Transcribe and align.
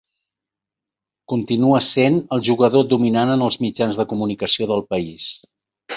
Continua 1.33 1.81
essent 1.83 2.17
el 2.37 2.43
jugador 2.49 2.89
dominant 2.95 3.35
en 3.37 3.47
els 3.49 3.59
mitjans 3.67 4.01
de 4.01 4.07
comunicació 4.15 4.73
del 4.73 4.87
país. 4.95 5.33